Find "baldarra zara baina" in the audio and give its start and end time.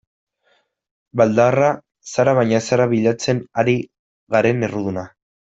1.19-2.57